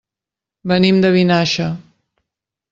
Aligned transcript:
Venim 0.71 0.97
de 1.05 1.13
Vinaixa. 1.17 1.71